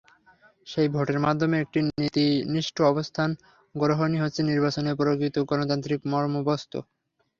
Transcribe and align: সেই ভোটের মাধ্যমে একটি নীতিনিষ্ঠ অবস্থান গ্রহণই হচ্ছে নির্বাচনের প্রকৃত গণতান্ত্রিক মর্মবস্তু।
সেই 0.67 0.87
ভোটের 0.93 1.19
মাধ্যমে 1.25 1.55
একটি 1.59 1.79
নীতিনিষ্ঠ 1.93 2.77
অবস্থান 2.91 3.29
গ্রহণই 3.75 4.21
হচ্ছে 4.23 4.41
নির্বাচনের 4.43 4.97
প্রকৃত 4.99 5.35
গণতান্ত্রিক 5.49 5.99
মর্মবস্তু। 6.11 6.77